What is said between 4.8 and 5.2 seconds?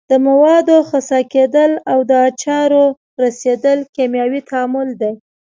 دي.